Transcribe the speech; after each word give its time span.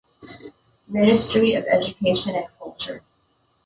Ministry 0.87 1.53
of 1.53 1.65
Education 1.67 2.33
and 2.35 2.47
Culture. 2.57 3.03